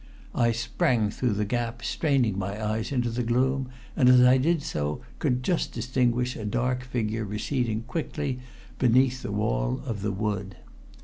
[0.33, 4.63] I sprang through the gap, straining my eyes into the gloom, and as I did
[4.63, 8.39] so could just distinguish a dark figure receding quickly
[8.79, 10.55] beneath the wall of the wood.